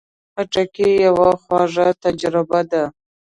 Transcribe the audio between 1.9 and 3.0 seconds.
تجربه ده.